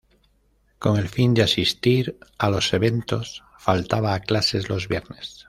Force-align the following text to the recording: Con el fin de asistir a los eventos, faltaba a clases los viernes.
Con 0.79 0.97
el 0.97 1.09
fin 1.09 1.35
de 1.35 1.43
asistir 1.43 2.17
a 2.39 2.49
los 2.49 2.73
eventos, 2.73 3.43
faltaba 3.59 4.15
a 4.15 4.21
clases 4.21 4.67
los 4.67 4.87
viernes. 4.87 5.37